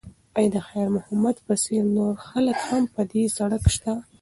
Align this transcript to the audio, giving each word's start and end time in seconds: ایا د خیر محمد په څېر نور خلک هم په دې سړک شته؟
ایا 0.37 0.49
د 0.55 0.57
خیر 0.67 0.87
محمد 0.97 1.35
په 1.45 1.53
څېر 1.63 1.83
نور 1.97 2.13
خلک 2.27 2.57
هم 2.69 2.83
په 2.93 3.01
دې 3.11 3.23
سړک 3.37 3.63
شته؟ 3.75 3.93